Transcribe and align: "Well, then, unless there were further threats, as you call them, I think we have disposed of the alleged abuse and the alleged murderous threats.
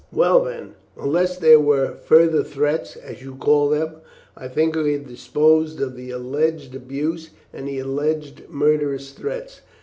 "Well, 0.11 0.43
then, 0.45 0.73
unless 0.97 1.37
there 1.37 1.59
were 1.59 1.93
further 1.93 2.41
threats, 2.43 2.95
as 2.95 3.21
you 3.21 3.35
call 3.35 3.69
them, 3.69 3.97
I 4.35 4.47
think 4.47 4.75
we 4.75 4.93
have 4.93 5.07
disposed 5.07 5.79
of 5.79 5.95
the 5.95 6.09
alleged 6.09 6.73
abuse 6.73 7.29
and 7.53 7.67
the 7.67 7.77
alleged 7.77 8.49
murderous 8.49 9.11
threats. 9.11 9.61